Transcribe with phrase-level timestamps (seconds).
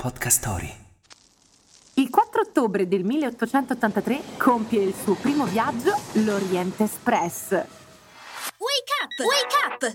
[0.00, 0.72] Podcast Story.
[1.94, 5.90] Il 4 ottobre del 1883 compie il suo primo viaggio
[6.24, 7.50] l'Oriente Express.
[7.50, 9.18] Wake up!
[9.26, 9.94] Wake up!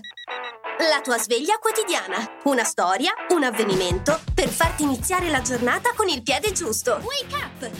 [0.90, 2.16] La tua sveglia quotidiana.
[2.44, 7.00] Una storia, un avvenimento per farti iniziare la giornata con il piede giusto.
[7.02, 7.70] Wake up!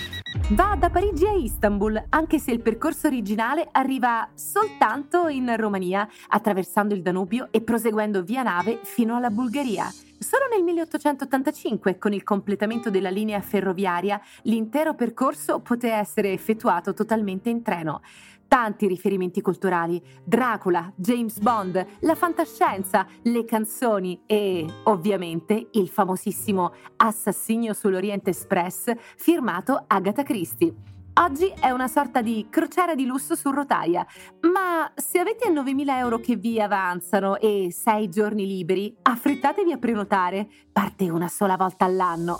[0.52, 6.95] Va da Parigi a Istanbul, anche se il percorso originale arriva soltanto in Romania, attraversando
[6.95, 9.93] il Danubio e proseguendo via nave fino alla Bulgaria.
[10.34, 17.51] Solo nel 1885, con il completamento della linea ferroviaria, l'intero percorso poté essere effettuato totalmente
[17.51, 18.01] in treno.
[18.49, 27.73] Tanti riferimenti culturali, Dracula, James Bond, la fantascienza, le canzoni e, ovviamente, il famosissimo Assassinio
[27.73, 30.93] sull'Oriente Express firmato Agatha Christie.
[31.16, 34.04] Oggi è una sorta di crociera di lusso su rotaia,
[34.52, 40.48] ma se avete 9.000 euro che vi avanzano e 6 giorni liberi, affrettatevi a prenotare,
[40.73, 42.38] parte una sola volta all'anno.